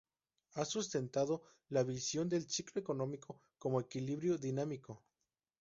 Ha 0.55 0.65
sustentado 0.65 1.43
la 1.69 1.83
visión 1.83 2.27
del 2.27 2.49
ciclo 2.49 2.81
económico 2.81 3.39
como 3.59 3.79
equilibrio 3.79 4.39
dinámico. 4.39 5.03